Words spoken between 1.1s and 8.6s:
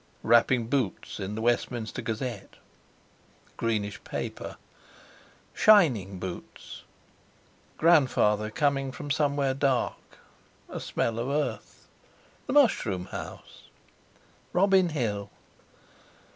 in the Westminster Gazette, greenish paper, shining boots—grandfather